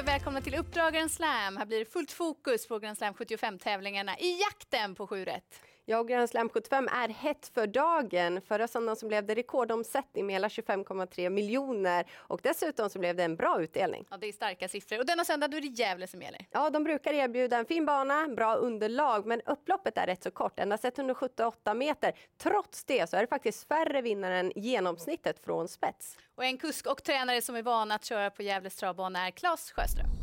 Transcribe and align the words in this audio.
och 0.00 0.08
välkomna 0.08 0.40
till 0.40 0.54
Uppdragaren 0.54 1.08
Slam. 1.08 1.56
Här 1.56 1.66
blir 1.66 1.78
det 1.78 1.84
fullt 1.84 2.12
fokus 2.12 2.68
på 2.68 2.78
Grand 2.78 2.98
Slam 2.98 3.14
75-tävlingarna 3.14 4.18
i 4.18 4.40
jakten 4.40 4.94
på 4.94 5.06
7 5.06 5.24
rätt. 5.24 5.60
Ja, 5.90 6.02
Grand 6.02 6.30
Slam 6.30 6.48
75 6.48 6.88
är 6.88 7.08
hett 7.08 7.50
för 7.54 7.66
dagen. 7.66 8.40
Förra 8.40 8.68
söndagen 8.68 8.96
så 8.96 9.06
blev 9.06 9.26
det 9.26 9.34
rekordomsättning 9.34 10.26
med 10.26 10.34
hela 10.34 10.48
25,3 10.48 11.30
miljoner 11.30 12.06
och 12.16 12.40
dessutom 12.42 12.90
så 12.90 12.98
blev 12.98 13.16
det 13.16 13.24
en 13.24 13.36
bra 13.36 13.62
utdelning. 13.62 14.06
Ja, 14.10 14.16
det 14.16 14.26
är 14.26 14.32
starka 14.32 14.68
siffror. 14.68 14.98
Och 14.98 15.06
denna 15.06 15.24
söndag 15.24 15.48
då 15.48 15.56
är 15.56 15.60
det 15.60 15.66
Gävle 15.66 16.06
som 16.06 16.22
gäller. 16.22 16.46
Ja, 16.50 16.70
de 16.70 16.84
brukar 16.84 17.12
erbjuda 17.12 17.56
en 17.56 17.64
fin 17.64 17.86
bana, 17.86 18.28
bra 18.28 18.54
underlag, 18.54 19.26
men 19.26 19.40
upploppet 19.40 19.98
är 19.98 20.06
rätt 20.06 20.22
så 20.22 20.30
kort, 20.30 20.58
endast 20.60 20.84
178 20.84 21.74
meter. 21.74 22.12
Trots 22.38 22.84
det 22.84 23.10
så 23.10 23.16
är 23.16 23.20
det 23.20 23.26
faktiskt 23.26 23.68
färre 23.68 24.02
vinnare 24.02 24.38
än 24.38 24.52
genomsnittet 24.56 25.44
från 25.44 25.68
spets. 25.68 26.16
Och 26.34 26.44
en 26.44 26.58
kusk 26.58 26.86
och 26.86 27.02
tränare 27.02 27.42
som 27.42 27.56
är 27.56 27.62
van 27.62 27.92
att 27.92 28.04
köra 28.04 28.30
på 28.30 28.42
Gävles 28.42 28.76
travbana 28.76 29.26
är 29.26 29.30
Claes 29.30 29.72
Sjöström. 29.72 30.19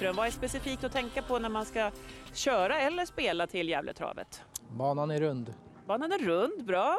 Vad 0.00 0.26
är 0.26 0.30
specifikt 0.30 0.84
att 0.84 0.92
tänka 0.92 1.22
på 1.22 1.38
när 1.38 1.48
man 1.48 1.64
ska 1.64 1.90
köra 2.32 2.80
eller 2.80 3.04
spela 3.04 3.46
till 3.46 3.68
Gävletravet? 3.68 4.42
Banan 4.68 5.10
är 5.10 5.20
rund. 5.20 5.54
Banan 5.86 6.12
är 6.12 6.18
rund, 6.18 6.64
bra. 6.64 6.98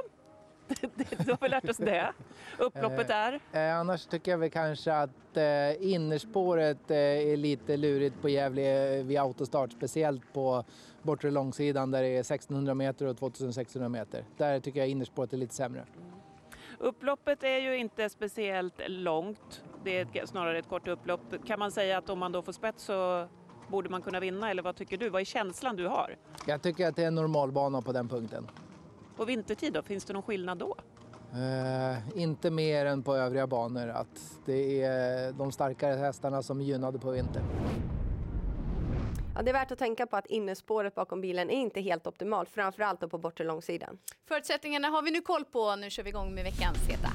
Då 1.25 1.31
har 1.31 1.37
vi 1.41 1.49
lärt 1.49 1.70
oss 1.70 1.77
det. 1.77 2.13
Upploppet 2.57 3.09
är? 3.09 3.39
Eh, 3.53 3.77
annars 3.77 4.05
tycker 4.05 4.31
jag 4.31 4.37
väl 4.37 4.49
kanske 4.49 4.93
att 4.93 5.37
eh, 5.37 5.91
innerspåret 5.91 6.91
eh, 6.91 6.97
är 6.97 7.37
lite 7.37 7.77
lurigt 7.77 8.21
på 8.21 8.29
Gävle 8.29 9.04
vid 9.04 9.20
autostart. 9.20 9.71
Speciellt 9.71 10.34
på 10.34 10.63
bortre 11.01 11.32
långsidan 11.32 11.91
där 11.91 12.01
det 12.01 12.07
är 12.07 12.20
1600 12.20 12.73
meter 12.73 13.05
och 13.05 13.17
2600 13.17 13.89
meter. 13.89 14.23
Där 14.37 14.59
tycker 14.59 14.79
jag 14.79 14.89
innerspåret 14.89 15.34
är 15.34 15.37
lite 15.37 15.55
sämre. 15.55 15.85
Upploppet 16.79 17.43
är 17.43 17.57
ju 17.57 17.77
inte 17.77 18.09
speciellt 18.09 18.73
långt. 18.87 19.63
Det 19.83 19.99
är 19.99 20.25
snarare 20.25 20.59
ett 20.59 20.70
kort 20.70 20.87
upplopp. 20.87 21.21
Kan 21.45 21.59
man 21.59 21.71
säga 21.71 21.97
att 21.97 22.09
om 22.09 22.20
man 22.20 22.31
då 22.31 22.41
får 22.41 22.51
spets 22.51 22.83
så 22.83 23.27
borde 23.67 23.89
man 23.89 24.01
kunna 24.01 24.20
vinna 24.20 24.51
eller 24.51 24.63
vad 24.63 24.75
tycker 24.75 24.98
du? 24.98 25.09
Vad 25.09 25.21
är 25.21 25.25
känslan 25.25 25.75
du 25.75 25.87
har? 25.87 26.15
Jag 26.45 26.61
tycker 26.61 26.87
att 26.87 26.95
det 26.95 27.03
är 27.03 27.07
en 27.07 27.15
normalbana 27.15 27.81
på 27.81 27.91
den 27.91 28.09
punkten. 28.09 28.48
På 29.15 29.25
vintertid 29.25 29.73
då, 29.73 29.81
finns 29.81 30.05
det 30.05 30.13
någon 30.13 30.23
skillnad 30.23 30.57
då? 30.57 30.75
Uh, 31.33 32.20
inte 32.20 32.51
mer 32.51 32.85
än 32.85 33.03
på 33.03 33.15
övriga 33.15 33.48
banor. 33.48 33.87
Att 33.87 34.41
det 34.45 34.83
är 34.83 35.33
de 35.33 35.51
starkare 35.51 35.95
hästarna 35.95 36.43
som 36.43 36.61
är 36.61 36.65
gynnade 36.65 36.99
på 36.99 37.11
vinter. 37.11 37.41
Ja, 39.38 39.43
det 39.43 39.52
är 39.52 39.54
värt 39.54 39.71
att 39.71 39.80
tänka 39.80 40.07
på 40.07 40.18
att 40.18 40.26
innerspåret 40.26 40.96
bakom 40.96 41.21
bilen 41.21 41.49
är 41.49 41.55
inte 41.55 41.82
helt 41.82 42.07
optimalt, 42.07 42.49
framförallt 42.49 42.99
på 42.99 43.18
bortre 43.18 43.44
långsidan. 43.44 43.98
Förutsättningarna 44.27 44.88
har 44.88 45.02
vi 45.02 45.12
nu 45.12 45.21
koll 45.21 45.46
på. 45.46 45.76
Nu 45.76 45.90
kör 45.90 46.04
vi 46.04 46.10
igång 46.10 46.35
med 46.35 46.44
veckans 46.44 46.77
heta. 46.88 47.10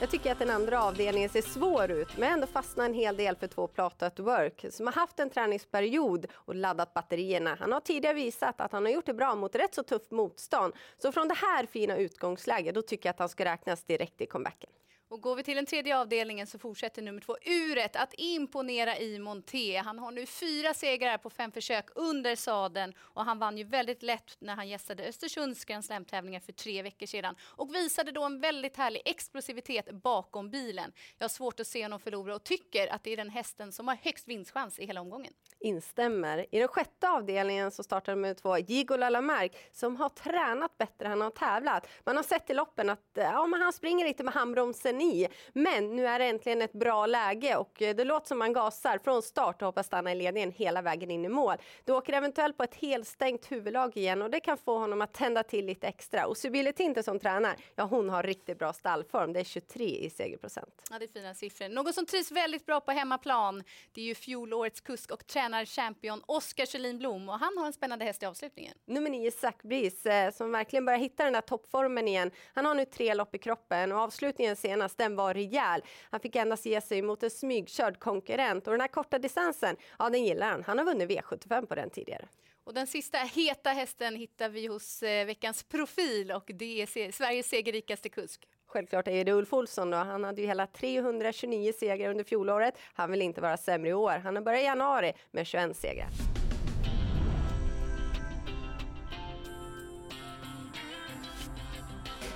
Jag 0.00 0.10
tycker 0.10 0.32
att 0.32 0.38
den 0.38 0.50
andra 0.50 0.82
avdelningen 0.82 1.28
ser 1.28 1.42
svår 1.42 1.90
ut, 1.90 2.16
men 2.16 2.32
ändå 2.32 2.46
fastnar 2.46 2.84
en 2.84 2.94
hel 2.94 3.16
del 3.16 3.36
för 3.36 3.46
två 3.46 3.66
Plata 3.66 4.06
at 4.06 4.18
Work 4.18 4.64
som 4.70 4.86
har 4.86 4.94
haft 4.94 5.20
en 5.20 5.30
träningsperiod 5.30 6.26
och 6.34 6.54
laddat 6.54 6.94
batterierna. 6.94 7.56
Han 7.60 7.72
har 7.72 7.80
tidigare 7.80 8.14
visat 8.14 8.60
att 8.60 8.72
han 8.72 8.84
har 8.84 8.92
gjort 8.92 9.06
det 9.06 9.14
bra 9.14 9.34
mot 9.34 9.54
rätt 9.54 9.74
så 9.74 9.82
tufft 9.82 10.10
motstånd. 10.10 10.74
Så 10.98 11.12
från 11.12 11.28
det 11.28 11.34
här 11.34 11.66
fina 11.66 11.96
utgångsläget, 11.96 12.74
då 12.74 12.82
tycker 12.82 13.08
jag 13.08 13.12
att 13.12 13.18
han 13.18 13.28
ska 13.28 13.44
räknas 13.44 13.84
direkt 13.84 14.20
i 14.20 14.26
comebacken. 14.26 14.70
Och 15.08 15.20
går 15.20 15.36
vi 15.36 15.42
till 15.42 15.56
den 15.56 15.66
tredje 15.66 15.98
avdelningen 15.98 16.46
så 16.46 16.58
fortsätter 16.58 17.02
nummer 17.02 17.20
två 17.20 17.36
Uret 17.44 17.96
att 17.96 18.14
imponera 18.18 18.98
i 18.98 19.18
Monté. 19.18 19.76
Han 19.76 19.98
har 19.98 20.10
nu 20.10 20.26
fyra 20.26 20.74
segrar 20.74 21.18
på 21.18 21.30
fem 21.30 21.52
försök 21.52 21.88
under 21.94 22.36
sadeln 22.36 22.94
och 22.98 23.24
han 23.24 23.38
vann 23.38 23.58
ju 23.58 23.64
väldigt 23.64 24.02
lätt 24.02 24.36
när 24.38 24.54
han 24.54 24.68
gästade 24.68 25.04
Östersunds 25.04 25.64
Grand 25.64 25.84
Slam-tävlingar 25.84 26.40
för 26.40 26.52
tre 26.52 26.82
veckor 26.82 27.06
sedan 27.06 27.36
och 27.40 27.74
visade 27.74 28.12
då 28.12 28.24
en 28.24 28.40
väldigt 28.40 28.76
härlig 28.76 29.02
explosivitet 29.04 29.92
bakom 29.92 30.50
bilen. 30.50 30.92
Jag 31.18 31.24
har 31.24 31.28
svårt 31.28 31.60
att 31.60 31.66
se 31.66 31.82
honom 31.82 32.00
förlora 32.00 32.34
och 32.34 32.44
tycker 32.44 32.92
att 32.92 33.04
det 33.04 33.12
är 33.12 33.16
den 33.16 33.30
hästen 33.30 33.72
som 33.72 33.88
har 33.88 33.96
högst 34.02 34.28
vinstchans 34.28 34.78
i 34.78 34.86
hela 34.86 35.00
omgången. 35.00 35.32
Instämmer. 35.60 36.46
I 36.50 36.58
den 36.58 36.68
sjätte 36.68 37.08
avdelningen 37.08 37.70
så 37.70 37.82
startar 37.82 38.14
nummer 38.14 38.34
två 38.34 38.58
Gigo 38.58 38.96
Lalamark 38.96 39.56
som 39.72 39.96
har 39.96 40.08
tränat 40.08 40.78
bättre 40.78 41.04
än 41.04 41.10
han 41.10 41.20
har 41.20 41.30
tävlat. 41.30 41.88
Man 42.04 42.16
har 42.16 42.22
sett 42.22 42.50
i 42.50 42.54
loppen 42.54 42.90
att 42.90 43.10
ja, 43.14 43.46
men 43.46 43.62
han 43.62 43.72
springer 43.72 44.04
lite 44.06 44.22
med 44.24 44.34
handbromsen 44.34 44.93
i. 45.00 45.28
Men 45.52 45.96
nu 45.96 46.06
är 46.06 46.18
det 46.18 46.24
äntligen 46.24 46.62
ett 46.62 46.72
bra 46.72 47.06
läge 47.06 47.56
och 47.56 47.82
eh, 47.82 47.96
det 47.96 48.04
låter 48.04 48.28
som 48.28 48.38
man 48.38 48.52
gasar 48.52 48.98
från 48.98 49.22
start 49.22 49.62
och 49.62 49.66
hoppas 49.66 49.86
stanna 49.86 50.12
i 50.12 50.14
ledningen 50.14 50.52
hela 50.52 50.82
vägen 50.82 51.10
in 51.10 51.24
i 51.24 51.28
mål. 51.28 51.56
Du 51.84 51.92
åker 51.92 52.12
eventuellt 52.12 52.56
på 52.56 52.62
ett 52.62 52.74
helstängt 52.74 53.52
huvudlag 53.52 53.96
igen 53.96 54.22
och 54.22 54.30
det 54.30 54.40
kan 54.40 54.58
få 54.58 54.78
honom 54.78 55.02
att 55.02 55.12
tända 55.12 55.42
till 55.42 55.66
lite 55.66 55.86
extra. 55.86 56.26
Och 56.26 56.36
Sybille 56.36 56.72
Tinte 56.72 57.02
som 57.02 57.18
tränar, 57.18 57.56
ja 57.74 57.84
hon 57.84 58.10
har 58.10 58.22
riktigt 58.22 58.58
bra 58.58 58.72
stallform. 58.72 59.32
Det 59.32 59.40
är 59.40 59.44
23 59.44 59.84
i 59.84 60.10
segerprocent. 60.10 60.88
Ja, 60.90 60.98
det 60.98 61.04
är 61.04 61.08
fina 61.08 61.34
siffror. 61.34 61.68
Någon 61.68 61.92
som 61.92 62.06
trivs 62.06 62.32
väldigt 62.32 62.66
bra 62.66 62.80
på 62.80 62.92
hemmaplan, 62.92 63.64
det 63.92 64.00
är 64.00 64.04
ju 64.04 64.14
fjolårets 64.14 64.80
kusk 64.80 65.10
och 65.10 65.26
tränarchampion 65.26 66.22
Oskar 66.26 66.66
Kjellin 66.66 66.98
Blom 66.98 67.28
och 67.28 67.38
han 67.38 67.58
har 67.58 67.66
en 67.66 67.72
spännande 67.72 68.04
häst 68.04 68.22
i 68.22 68.26
avslutningen. 68.26 68.74
Nummer 68.84 69.10
9 69.10 69.30
Zac 69.30 69.54
Breeze 69.62 70.12
eh, 70.12 70.32
som 70.32 70.52
verkligen 70.52 70.84
börjar 70.84 70.98
hitta 70.98 71.24
den 71.24 71.32
där 71.32 71.40
toppformen 71.40 72.08
igen. 72.08 72.30
Han 72.54 72.64
har 72.64 72.74
nu 72.74 72.84
tre 72.84 73.14
lopp 73.14 73.34
i 73.34 73.38
kroppen 73.38 73.92
och 73.92 73.98
avslutningen 73.98 74.56
senast 74.56 74.83
den 74.92 75.16
var 75.16 75.34
rejäl. 75.34 75.82
Han 76.10 76.20
fick 76.20 76.36
endast 76.36 76.66
ge 76.66 76.80
sig 76.80 77.02
mot 77.02 77.22
en 77.22 77.30
smygkörd 77.30 77.98
konkurrent 77.98 78.66
och 78.66 78.72
den 78.72 78.80
här 78.80 78.88
korta 78.88 79.18
distansen, 79.18 79.76
ja 79.98 80.10
den 80.10 80.24
gillar 80.24 80.50
han. 80.50 80.64
Han 80.64 80.78
har 80.78 80.84
vunnit 80.84 81.10
V75 81.10 81.66
på 81.66 81.74
den 81.74 81.90
tidigare. 81.90 82.28
Och 82.64 82.74
den 82.74 82.86
sista 82.86 83.18
heta 83.18 83.70
hästen 83.70 84.16
hittar 84.16 84.48
vi 84.48 84.66
hos 84.66 85.02
eh, 85.02 85.26
veckans 85.26 85.62
profil 85.62 86.32
och 86.32 86.50
det 86.54 86.82
är 86.82 87.12
Sveriges 87.12 87.46
segerrikaste 87.46 88.08
kusk. 88.08 88.48
Självklart 88.66 89.08
är 89.08 89.24
det 89.24 89.32
Ulf 89.32 89.52
Olsson 89.52 89.90
då. 89.90 89.96
Han 89.96 90.24
hade 90.24 90.40
ju 90.40 90.46
hela 90.46 90.66
329 90.66 91.72
segrar 91.78 92.10
under 92.10 92.24
fjolåret. 92.24 92.74
Han 92.94 93.10
vill 93.10 93.22
inte 93.22 93.40
vara 93.40 93.56
sämre 93.56 93.90
i 93.90 93.94
år. 93.94 94.18
Han 94.24 94.36
har 94.36 94.42
börjat 94.42 94.60
i 94.60 94.64
januari 94.64 95.12
med 95.30 95.46
21 95.46 95.76
segrar. 95.76 96.33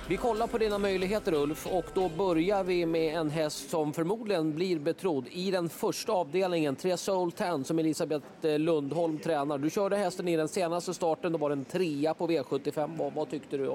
Vi 0.09 0.17
kollar 0.17 0.47
på 0.47 0.57
dina 0.57 0.77
möjligheter 0.77 1.33
Ulf 1.33 1.67
och 1.67 1.85
då 1.93 2.09
börjar 2.09 2.63
vi 2.63 2.85
med 2.85 3.15
en 3.15 3.29
häst 3.29 3.69
som 3.69 3.93
förmodligen 3.93 4.55
blir 4.55 4.79
betrodd 4.79 5.25
i 5.31 5.51
den 5.51 5.69
första 5.69 6.11
avdelningen, 6.11 6.75
Tre 6.75 6.97
Soul 6.97 7.31
10 7.31 7.63
som 7.63 7.79
Elisabeth 7.79 8.25
eh, 8.41 8.59
Lundholm 8.59 9.17
tränar. 9.17 9.57
Du 9.57 9.69
körde 9.69 9.97
hästen 9.97 10.27
i 10.27 10.37
den 10.37 10.47
senaste 10.47 10.93
starten, 10.93 11.31
då 11.31 11.37
var 11.37 11.49
den 11.49 11.65
trea 11.65 12.13
på 12.13 12.27
V75. 12.27 12.97
Vad, 12.97 13.13
vad 13.13 13.29
tyckte 13.29 13.57
du 13.57 13.67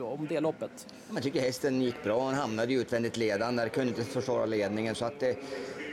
om 0.00 0.26
det 0.28 0.40
loppet? 0.40 0.86
Jag 1.14 1.22
tycker 1.22 1.40
hästen 1.40 1.82
gick 1.82 2.02
bra, 2.02 2.24
han 2.24 2.34
hamnade 2.34 2.74
utvändigt 2.74 3.16
ledande, 3.16 3.68
kunde 3.68 3.88
inte 3.88 4.04
försvara 4.04 4.46
ledningen. 4.46 4.94
Så 4.94 5.04
att, 5.04 5.22
eh, 5.22 5.34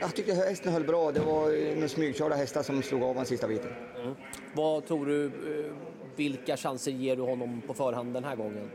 jag 0.01 0.15
tyckte 0.15 0.33
hästen 0.33 0.73
höll 0.73 0.83
bra, 0.83 1.11
det 1.11 1.19
var 1.19 1.73
några 1.75 1.87
smygkörda 1.87 2.35
hästar 2.35 2.63
som 2.63 2.83
slog 2.83 3.03
av 3.03 3.15
den 3.15 3.25
sista 3.25 3.47
biten. 3.47 3.71
Mm. 4.01 4.15
Vad 4.55 4.85
tror 4.85 5.05
du, 5.05 5.25
eh, 5.25 5.31
vilka 6.15 6.57
chanser 6.57 6.91
ger 6.91 7.15
du 7.15 7.21
honom 7.21 7.61
på 7.67 7.73
förhand 7.73 8.13
den 8.13 8.23
här 8.23 8.35
gången? 8.35 8.69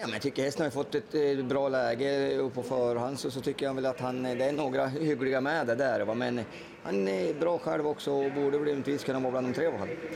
Ja, 0.00 0.06
men 0.06 0.12
jag 0.12 0.22
tycker 0.22 0.42
hästen 0.42 0.64
har 0.64 0.70
fått 0.70 0.94
ett 0.94 1.14
eh, 1.14 1.44
bra 1.44 1.68
läge 1.68 2.38
på 2.54 2.62
förhand 2.62 3.18
så, 3.18 3.30
så 3.30 3.40
tycker 3.40 3.66
jag 3.66 3.74
väl 3.74 3.86
att 3.86 4.00
han, 4.00 4.22
det 4.22 4.44
är 4.44 4.52
några 4.52 4.86
hyggliga 4.86 5.40
med 5.40 5.66
det 5.66 5.74
där. 5.74 6.04
Va? 6.04 6.14
Men 6.14 6.40
han 6.82 7.08
är 7.08 7.34
bra 7.34 7.58
själv 7.58 7.86
också 7.86 8.12
och 8.12 8.32
borde 8.32 8.58
rimligtvis 8.58 9.04
kunna 9.04 9.20
vara 9.20 9.30
bland 9.30 9.46
de 9.46 9.52
tre 9.52 9.66
i 9.66 9.70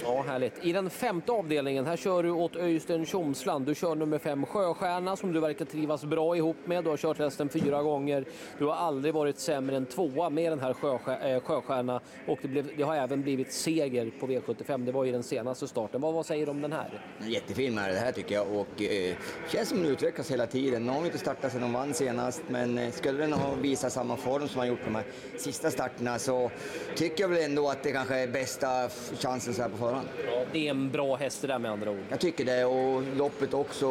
Ja, 0.05 0.25
härligt. 0.29 0.53
I 0.63 0.73
den 0.73 0.91
femte 0.91 1.33
avdelningen, 1.33 1.87
här 1.87 1.97
kör 1.97 2.23
du 2.23 2.31
åt 2.31 2.57
Öystein 2.57 3.07
Tjomsland. 3.07 3.67
Du 3.67 3.75
kör 3.75 3.95
nummer 3.95 4.19
fem 4.19 4.47
Sjöstjärna 4.47 5.17
som 5.17 5.33
du 5.33 5.41
verkar 5.41 5.65
trivas 5.65 6.05
bra 6.05 6.37
ihop 6.37 6.57
med. 6.65 6.85
Du 6.85 6.91
har 6.91 6.97
kört 6.97 7.19
hästen 7.19 7.49
fyra 7.49 7.83
gånger. 7.83 8.25
Du 8.59 8.65
har 8.65 8.75
aldrig 8.75 9.15
varit 9.15 9.39
sämre 9.39 9.77
än 9.77 9.87
tvåa 9.87 10.31
med 10.31 10.53
den 10.53 10.61
här 10.61 10.71
eh, 10.71 11.41
Sjöstjärna 11.41 12.01
och 12.27 12.39
det, 12.43 12.49
blev, 12.49 12.71
det 12.77 12.83
har 12.83 12.97
även 12.97 13.23
blivit 13.23 13.53
seger 13.53 14.11
på 14.21 14.27
V75. 14.27 14.87
Det 14.87 14.93
var 14.93 15.05
i 15.05 15.11
den 15.11 15.23
senaste 15.23 15.69
starten. 15.69 16.01
Vad, 16.01 16.15
vad 16.15 16.27
säger 16.27 16.47
du 16.47 16.51
om 16.51 16.61
den 16.61 16.73
här? 16.73 17.03
Jättefin 17.21 17.75
med 17.75 17.91
det 17.91 17.99
här 17.99 18.13
tycker 18.13 18.35
jag 18.35 18.47
och 18.53 18.83
eh, 18.83 19.17
känns 19.49 19.74
som 19.75 19.83
den 19.83 19.93
utvecklas 19.93 20.31
hela 20.31 20.47
tiden. 20.47 20.87
Nu 20.87 20.93
har 20.93 21.01
vi 21.01 21.07
inte 21.07 21.19
startat 21.19 21.53
sedan 21.53 21.61
de 21.61 21.73
vann 21.73 21.95
senast 21.95 22.43
men 22.49 22.79
eh, 22.79 22.93
skulle 22.93 23.19
den 23.19 23.33
ha 23.33 23.55
visat 23.55 23.93
samma 23.93 24.17
form 24.17 24.49
som 24.49 24.59
han 24.59 24.69
gjort 24.69 24.85
de 24.85 24.95
här 24.95 25.05
sista 25.39 25.71
starterna 25.71 26.19
så 26.19 26.51
tycker 26.95 27.25
jag 27.25 27.29
väl 27.29 27.45
ändå 27.45 27.69
att 27.69 27.83
det 27.83 27.93
kanske 27.93 28.17
är 28.17 28.29
bästa 28.29 28.89
chansen 29.19 29.55
så 29.55 29.63
här 29.63 29.69
på 29.69 29.77
förhand. 29.77 30.09
Det 30.53 30.67
är 30.67 30.71
en 30.71 30.91
bra 30.91 31.17
häst 31.17 31.41
det 31.41 31.47
där 31.47 31.59
med 31.59 31.71
andra 31.71 31.91
ord. 31.91 31.99
Jag 32.09 32.21
tycker 32.21 32.45
det 32.45 32.65
och 32.65 33.03
loppet 33.17 33.55
också, 33.55 33.89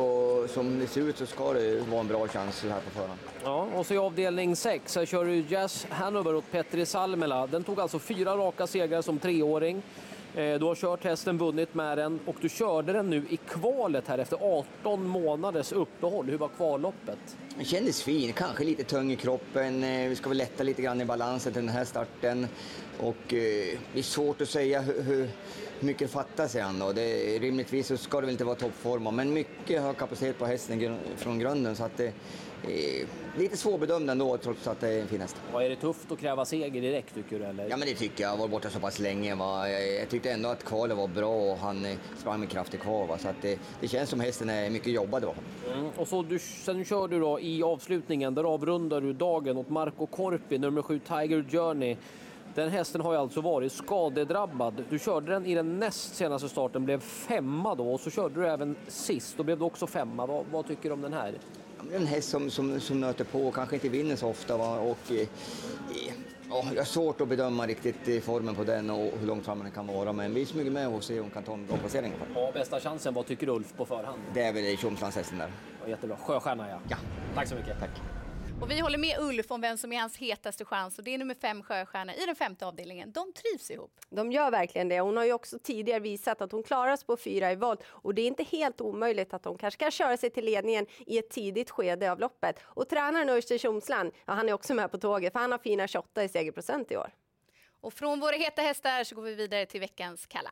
som 0.47 0.79
det 0.79 0.87
ser 0.87 1.01
ut 1.01 1.17
så 1.17 1.25
ska 1.25 1.53
det 1.53 1.79
vara 1.79 1.99
en 1.99 2.07
bra 2.07 2.27
chans 2.27 2.55
så 2.55 2.67
här 2.67 2.79
på 2.81 2.89
förhand. 2.89 3.19
Ja, 3.43 3.67
och 3.75 3.85
så 3.85 3.93
i 3.93 3.97
avdelning 3.97 4.55
6 4.55 4.95
här 4.95 5.05
kör 5.05 5.25
du 5.25 5.43
Jazz 5.49 5.87
Hanover 5.89 6.35
åt 6.35 6.51
Petri 6.51 6.85
Salmela. 6.85 7.47
Den 7.47 7.63
tog 7.63 7.79
alltså 7.79 7.99
fyra 7.99 8.37
raka 8.37 8.67
segrar 8.67 9.01
som 9.01 9.19
treåring. 9.19 9.81
Eh, 10.35 10.59
du 10.59 10.65
har 10.65 10.75
kört 10.75 11.03
hästen, 11.03 11.37
vunnit 11.37 11.73
med 11.73 11.97
den 11.97 12.19
och 12.25 12.35
du 12.41 12.49
körde 12.49 12.93
den 12.93 13.09
nu 13.09 13.25
i 13.29 13.37
kvalet 13.37 14.07
här 14.07 14.17
efter 14.17 14.37
18 14.81 15.07
månaders 15.07 15.71
uppehåll. 15.71 16.25
Hur 16.29 16.37
var 16.37 16.47
kvalloppet? 16.47 17.37
Det 17.57 17.65
kändes 17.65 18.03
fint, 18.03 18.35
kanske 18.35 18.63
lite 18.63 18.83
tung 18.83 19.11
i 19.11 19.15
kroppen. 19.15 19.83
Eh, 19.83 20.09
vi 20.09 20.15
ska 20.15 20.29
väl 20.29 20.37
lätta 20.37 20.63
lite 20.63 20.81
grann 20.81 21.01
i 21.01 21.05
balansen 21.05 21.53
till 21.53 21.61
den 21.61 21.75
här 21.75 21.85
starten. 21.85 22.47
Och 22.99 23.33
eh, 23.33 23.77
det 23.93 23.99
är 23.99 24.03
svårt 24.03 24.41
att 24.41 24.49
säga 24.49 24.81
hur, 24.81 25.01
hur 25.01 25.29
mycket 25.83 26.11
fattas 26.11 26.55
i 26.55 26.59
han 26.59 26.81
och 26.81 26.95
det, 26.95 27.39
rimligtvis 27.39 27.87
så 27.87 27.97
ska 27.97 28.17
det 28.19 28.25
väl 28.25 28.31
inte 28.31 28.45
vara 28.45 28.55
toppform, 28.55 29.15
men 29.15 29.33
mycket 29.33 29.81
har 29.81 29.93
kapacitet 29.93 30.39
på 30.39 30.45
hästen 30.45 30.97
från 31.17 31.39
grunden 31.39 31.75
så 31.75 31.83
att 31.83 31.97
det 31.97 32.13
lite 33.37 33.57
svårbedömd 33.57 34.09
ändå 34.09 34.37
trots 34.37 34.67
att 34.67 34.79
det 34.79 34.89
är 34.89 35.01
en 35.01 35.07
fin 35.07 35.21
häst. 35.21 35.35
Ja, 35.53 35.63
är 35.63 35.69
det 35.69 35.75
tufft 35.75 36.11
att 36.11 36.19
kräva 36.19 36.45
seger 36.45 36.81
direkt 36.81 37.15
tycker 37.15 37.39
du? 37.39 37.45
Eller? 37.45 37.69
Ja 37.69 37.77
men 37.77 37.87
det 37.87 37.93
tycker 37.93 38.23
jag, 38.23 38.27
jag 38.27 38.31
har 38.31 38.37
varit 38.37 38.51
borta 38.51 38.69
så 38.69 38.79
pass 38.79 38.99
länge. 38.99 39.35
Va? 39.35 39.69
Jag, 39.69 40.09
tyckte 40.09 40.31
ändå 40.31 40.49
att 40.49 40.63
kvalet 40.63 40.97
var 40.97 41.07
bra 41.07 41.51
och 41.51 41.57
han 41.57 41.85
eh, 41.85 41.97
sprang 42.17 42.39
med 42.39 42.49
kraft 42.49 42.73
i 42.73 42.77
kval. 42.77 43.07
Va? 43.07 43.17
Så 43.17 43.27
att 43.27 43.41
det, 43.41 43.59
det 43.79 43.87
känns 43.87 44.09
som 44.09 44.19
hästen 44.19 44.49
är 44.49 44.69
mycket 44.69 44.93
jobbad. 44.93 45.23
Va? 45.23 45.33
Mm. 45.73 45.89
Och 45.95 46.07
så 46.07 46.23
du, 46.23 46.39
sen 46.39 46.85
kör 46.85 47.07
du 47.07 47.19
då 47.19 47.39
i 47.39 47.63
avslutningen, 47.63 48.35
där 48.35 48.43
avrundar 48.43 49.01
du 49.01 49.13
dagen 49.13 49.57
åt 49.57 49.69
Marco 49.69 50.05
Corpi, 50.05 50.57
nummer 50.57 50.81
7 50.81 50.99
Tiger 50.99 51.45
Journey. 51.51 51.97
Den 52.55 52.69
hästen 52.69 53.01
har 53.01 53.13
ju 53.13 53.19
alltså 53.19 53.41
varit 53.41 53.71
skadedrabbad. 53.71 54.83
Du 54.89 54.99
körde 54.99 55.31
den 55.31 55.45
i 55.45 55.55
den 55.55 55.79
näst 55.79 56.15
senaste 56.15 56.49
starten, 56.49 56.85
blev 56.85 56.99
femma 56.99 57.75
då 57.75 57.93
och 57.93 57.99
så 57.99 58.09
körde 58.09 58.41
du 58.41 58.47
även 58.47 58.75
sist, 58.87 59.37
då 59.37 59.43
blev 59.43 59.59
du 59.59 59.65
också 59.65 59.87
femma. 59.87 60.25
Vad, 60.25 60.45
vad 60.51 60.67
tycker 60.67 60.89
du 60.89 60.93
om 60.93 61.01
den 61.01 61.13
här? 61.13 61.33
En 61.93 62.07
häst 62.07 62.29
som, 62.29 62.49
som, 62.49 62.79
som 62.79 62.99
nöter 62.99 63.23
på 63.23 63.47
och 63.47 63.53
kanske 63.53 63.75
inte 63.75 63.89
vinner 63.89 64.15
så 64.15 64.27
ofta. 64.29 64.57
Va? 64.57 64.79
Och, 64.79 65.11
eh, 65.11 65.27
ja, 66.49 66.65
jag 66.73 66.81
har 66.81 66.85
svårt 66.85 67.21
att 67.21 67.27
bedöma 67.27 67.67
riktigt 67.67 68.07
eh, 68.07 68.19
formen 68.19 68.55
på 68.55 68.63
den 68.63 68.89
och 68.89 69.11
hur 69.19 69.27
långt 69.27 69.45
fram 69.45 69.59
den 69.59 69.71
kan 69.71 69.87
vara. 69.87 70.13
Men 70.13 70.33
vi 70.33 70.45
smyger 70.45 70.71
med 70.71 70.87
och 70.87 71.03
ser 71.03 71.19
om 71.19 71.25
vi 71.25 71.31
kan 71.33 71.43
ta 71.43 71.53
en 71.53 71.65
bra 71.65 71.77
placering. 71.77 72.13
Ja, 72.35 72.51
bästa 72.53 72.79
chansen, 72.79 73.13
vad 73.13 73.25
tycker 73.25 73.49
Ulf 73.49 73.73
på 73.77 73.85
förhand? 73.85 74.21
Det 74.33 74.41
är 74.41 74.53
väl 74.53 74.77
Tjomslandshästen 74.77 75.37
där. 75.37 75.51
Ja, 75.83 75.89
jättebra. 75.89 76.17
Sjöstjärna 76.17 76.69
ja. 76.69 76.79
Ja. 76.89 76.97
Tack 77.35 77.47
så 77.47 77.55
mycket. 77.55 77.79
Tack. 77.79 78.22
Och 78.63 78.71
vi 78.71 78.79
håller 78.79 78.97
med 78.97 79.19
Ulf 79.19 79.51
om 79.51 79.61
vem 79.61 79.77
som 79.77 79.93
är 79.93 79.99
hans 79.99 80.17
hetaste 80.17 80.65
chans 80.65 80.97
och 80.97 81.03
det 81.03 81.13
är 81.13 81.17
nummer 81.17 81.35
fem 81.35 81.63
Sjöstjärna 81.63 82.15
i 82.15 82.25
den 82.25 82.35
femte 82.35 82.65
avdelningen. 82.65 83.11
De 83.11 83.33
trivs 83.33 83.71
ihop. 83.71 83.91
De 84.09 84.31
gör 84.31 84.51
verkligen 84.51 84.89
det. 84.89 84.99
Hon 84.99 85.17
har 85.17 85.25
ju 85.25 85.33
också 85.33 85.59
tidigare 85.59 85.99
visat 85.99 86.41
att 86.41 86.51
hon 86.51 86.63
klarar 86.63 86.95
sig 86.95 87.05
på 87.05 87.17
fyra 87.17 87.51
i 87.51 87.55
volt 87.55 87.83
och 87.85 88.15
det 88.15 88.21
är 88.21 88.27
inte 88.27 88.43
helt 88.43 88.81
omöjligt 88.81 89.33
att 89.33 89.45
hon 89.45 89.57
kanske 89.57 89.79
kan 89.79 89.91
köra 89.91 90.17
sig 90.17 90.29
till 90.29 90.45
ledningen 90.45 90.85
i 91.05 91.17
ett 91.17 91.29
tidigt 91.29 91.69
skede 91.69 92.11
av 92.11 92.19
loppet. 92.19 92.59
Och 92.63 92.89
tränaren 92.89 93.29
Oyster 93.29 93.57
Tjomsland, 93.57 94.11
ja, 94.25 94.33
han 94.33 94.49
är 94.49 94.53
också 94.53 94.73
med 94.73 94.91
på 94.91 94.97
tåget 94.97 95.33
för 95.33 95.39
han 95.39 95.51
har 95.51 95.59
fina 95.59 95.87
28 95.87 96.23
i 96.23 96.29
segerprocent 96.29 96.91
i 96.91 96.97
år. 96.97 97.13
Och 97.81 97.93
från 97.93 98.19
våra 98.19 98.35
heta 98.35 98.61
hästar 98.61 99.03
så 99.03 99.15
går 99.15 99.23
vi 99.23 99.35
vidare 99.35 99.65
till 99.65 99.79
veckans 99.79 100.25
kalla. 100.25 100.51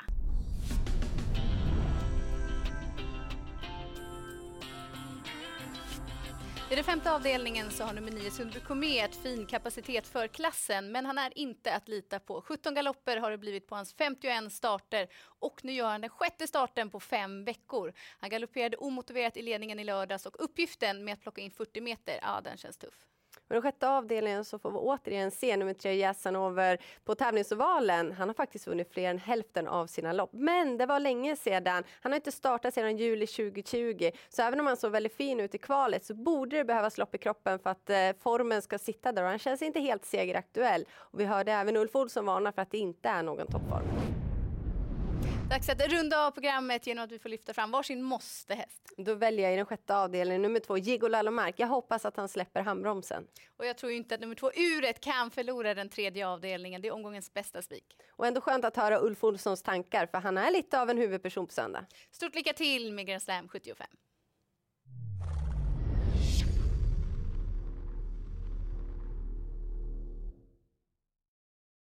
I 6.72 6.76
den 6.76 6.84
femte 6.84 7.12
avdelningen 7.12 7.72
så 7.72 7.84
har 7.84 7.94
nummer 7.94 8.12
9 8.12 8.32
Sundby 8.32 8.60
Komet 8.60 9.16
fin 9.16 9.46
kapacitet 9.46 10.08
för 10.08 10.28
klassen 10.28 10.92
men 10.92 11.06
han 11.06 11.18
är 11.18 11.38
inte 11.38 11.76
att 11.76 11.88
lita 11.88 12.20
på. 12.20 12.42
17 12.42 12.76
galopper 12.76 13.18
har 13.18 13.32
det 13.32 13.38
blivit 13.38 13.68
på 13.68 13.76
hans 13.76 13.94
51 13.94 14.54
starter 14.54 15.08
och 15.24 15.66
nu 15.66 15.72
gör 15.72 15.90
han 15.90 16.02
den 16.02 16.10
sjätte 16.10 16.48
starten 16.48 16.90
på 16.90 17.00
fem 17.00 17.46
veckor. 17.46 17.94
Han 18.20 18.30
galopperade 18.30 18.78
omotiverat 18.78 19.38
i 19.38 19.42
ledningen 19.42 19.80
i 19.80 19.84
lördags 19.84 20.26
och 20.26 20.44
uppgiften 20.44 21.04
med 21.04 21.14
att 21.14 21.22
plocka 21.22 21.42
in 21.42 21.52
40 21.52 21.82
meter, 21.82 22.20
ja 22.22 22.42
den 22.44 22.58
känns 22.58 22.78
tuff. 22.78 23.08
Och 23.52 23.56
den 23.56 23.62
sjätte 23.62 23.90
avdelningen 23.90 24.46
så 24.46 24.60
får 24.60 24.72
vi 24.72 24.78
återigen 24.78 25.32
se 25.32 25.58
nummer 25.58 25.74
tre 25.74 25.96
Jasanover 25.96 26.78
på 27.06 27.16
tävlingsovalen. 27.16 28.12
Han 28.12 28.30
har 28.30 28.34
faktiskt 28.34 28.68
vunnit 28.68 28.94
fler 28.94 29.10
än 29.10 29.18
hälften 29.18 29.68
av 29.68 29.88
sina 29.88 30.14
lopp. 30.14 30.30
Men 30.34 30.78
det 30.78 30.86
var 30.86 31.00
länge 31.00 31.36
sedan. 31.36 31.84
Han 32.02 32.12
har 32.12 32.16
inte 32.16 32.32
startat 32.32 32.74
sedan 32.74 32.98
juli 32.98 33.28
2020. 33.28 34.12
Så 34.30 34.42
även 34.42 34.60
om 34.60 34.68
han 34.68 34.78
såg 34.78 34.92
väldigt 34.92 35.16
fin 35.16 35.40
ut 35.40 35.56
i 35.56 35.58
kvalet 35.58 36.06
så 36.06 36.14
borde 36.14 36.58
det 36.58 36.64
behövas 36.64 36.98
lopp 36.98 37.16
i 37.16 37.18
kroppen 37.18 37.60
för 37.60 37.70
att 37.70 37.90
eh, 37.90 37.98
formen 38.20 38.62
ska 38.62 38.78
sitta 38.78 39.12
där. 39.12 39.24
Och 39.24 39.30
han 39.30 39.40
känns 39.40 39.62
inte 39.62 39.80
helt 39.80 40.06
segeraktuell. 40.06 40.86
Och 40.92 41.20
vi 41.20 41.26
hörde 41.26 41.52
även 41.52 41.78
Ulf 41.78 41.96
Olsson 41.96 42.26
varna 42.26 42.52
för 42.52 42.62
att 42.62 42.72
det 42.72 42.78
inte 42.78 43.10
är 43.10 43.24
någon 43.24 43.48
toppform. 43.48 44.31
Dags 45.50 45.70
att 45.70 45.88
runda 45.88 46.28
av 46.28 46.32
programmet 46.32 46.88
genom 46.88 47.04
att 47.04 47.12
vi 47.12 47.20
får 47.20 47.30
lyfta 47.30 47.54
fram 47.54 47.72
varsin 47.72 48.04
måste-häst. 48.04 48.94
Då 48.98 49.14
väljer 49.14 49.46
jag 49.46 49.54
i 49.54 49.56
den 49.56 49.66
sjätte 49.66 49.96
avdelningen 49.96 50.42
nummer 50.42 50.60
två 50.60 50.78
Jigo 50.78 51.08
Lalomark. 51.08 51.56
Jag 51.58 51.68
hoppas 51.68 52.06
att 52.06 52.18
han 52.18 52.30
släpper 52.30 52.62
handbromsen. 52.62 53.28
Och 53.58 53.66
jag 53.66 53.78
tror 53.78 53.92
inte 53.92 54.16
att 54.16 54.22
nummer 54.22 54.36
två 54.36 54.52
Uret 54.56 55.00
kan 55.00 55.32
förlora 55.32 55.74
den 55.74 55.90
tredje 55.90 56.28
avdelningen. 56.28 56.82
Det 56.82 56.88
är 56.88 56.92
omgångens 56.92 57.34
bästa 57.34 57.62
spik. 57.62 57.98
Och 58.12 58.28
ändå 58.28 58.42
skönt 58.42 58.66
att 58.66 58.78
höra 58.78 59.00
Ulf 59.00 59.24
Olssons 59.24 59.64
tankar 59.64 60.06
för 60.06 60.18
han 60.18 60.38
är 60.38 60.52
lite 60.52 60.82
av 60.82 60.90
en 60.90 60.98
huvudperson 60.98 61.48
på 61.48 61.54
söndag. 61.54 61.86
Stort 62.12 62.36
lycka 62.36 62.54
till 62.54 62.94
med 62.94 63.08
Grand 63.08 63.22
Slam 63.22 63.48
75. 63.48 63.88